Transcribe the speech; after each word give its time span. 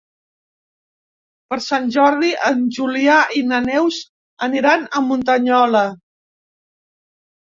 Per 1.49 1.57
Sant 1.65 1.89
Jordi 1.95 2.31
en 2.49 2.63
Julià 2.77 3.17
i 3.41 3.45
na 3.51 3.59
Neus 3.67 3.99
aniran 4.47 4.87
a 4.97 5.03
Muntanyola. 5.11 5.83